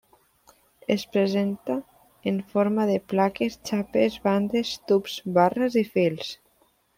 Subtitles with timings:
[0.93, 1.75] Es presenta
[2.31, 6.35] en forma de plaques, xapes, bandes, tubs, barres i fils.